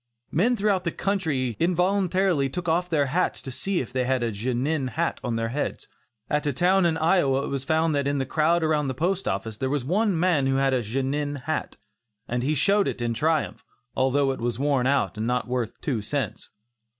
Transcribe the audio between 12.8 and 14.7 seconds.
it in triumph, although it was